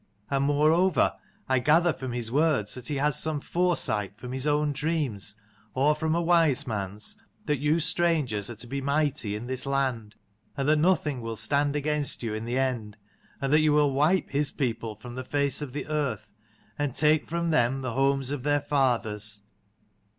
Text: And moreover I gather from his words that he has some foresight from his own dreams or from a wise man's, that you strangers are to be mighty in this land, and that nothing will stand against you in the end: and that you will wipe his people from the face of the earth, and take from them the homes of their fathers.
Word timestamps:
And 0.31 0.45
moreover 0.45 1.15
I 1.47 1.59
gather 1.59 1.93
from 1.93 2.11
his 2.11 2.31
words 2.31 2.73
that 2.73 2.87
he 2.87 2.95
has 2.95 3.19
some 3.21 3.39
foresight 3.39 4.17
from 4.17 4.31
his 4.31 4.47
own 4.47 4.73
dreams 4.73 5.35
or 5.75 5.93
from 5.93 6.15
a 6.15 6.21
wise 6.23 6.65
man's, 6.65 7.17
that 7.45 7.59
you 7.59 7.79
strangers 7.79 8.49
are 8.49 8.55
to 8.55 8.65
be 8.65 8.81
mighty 8.81 9.35
in 9.35 9.45
this 9.45 9.67
land, 9.67 10.15
and 10.57 10.67
that 10.67 10.77
nothing 10.79 11.21
will 11.21 11.35
stand 11.35 11.75
against 11.75 12.23
you 12.23 12.33
in 12.33 12.45
the 12.45 12.57
end: 12.57 12.97
and 13.39 13.53
that 13.53 13.59
you 13.61 13.73
will 13.73 13.91
wipe 13.91 14.31
his 14.31 14.51
people 14.51 14.95
from 14.95 15.13
the 15.13 15.23
face 15.23 15.61
of 15.61 15.71
the 15.71 15.85
earth, 15.85 16.33
and 16.79 16.95
take 16.95 17.27
from 17.29 17.51
them 17.51 17.83
the 17.83 17.93
homes 17.93 18.31
of 18.31 18.41
their 18.41 18.59
fathers. 18.61 19.43